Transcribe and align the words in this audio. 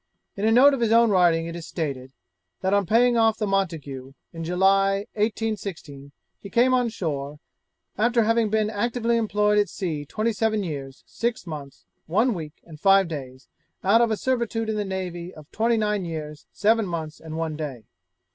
In 0.35 0.45
a 0.45 0.51
note 0.51 0.73
of 0.73 0.79
his 0.79 0.91
own 0.91 1.11
writing 1.11 1.45
it 1.45 1.55
is 1.55 1.67
stated, 1.67 2.11
that 2.61 2.73
on 2.73 2.87
paying 2.87 3.17
off 3.17 3.37
the 3.37 3.45
Montague, 3.45 4.13
in 4.33 4.43
July, 4.43 5.05
1816, 5.13 6.11
he 6.39 6.49
came 6.49 6.73
on 6.73 6.89
shore, 6.89 7.39
after 7.99 8.23
having 8.23 8.49
been 8.49 8.71
actively 8.71 9.15
employed 9.15 9.59
at 9.59 9.69
sea 9.69 10.03
twenty 10.03 10.33
seven 10.33 10.63
years, 10.63 11.03
six 11.05 11.45
months, 11.45 11.85
one 12.07 12.33
week, 12.33 12.63
and 12.63 12.79
five 12.79 13.07
days, 13.07 13.47
out 13.83 14.01
of 14.01 14.09
a 14.09 14.17
servitude 14.17 14.69
in 14.69 14.75
the 14.75 14.83
navy 14.83 15.31
of 15.35 15.45
twenty 15.51 15.77
nine 15.77 16.03
years, 16.03 16.47
seven 16.51 16.87
months, 16.87 17.19
and 17.19 17.37
one 17.37 17.55
day. 17.55 17.83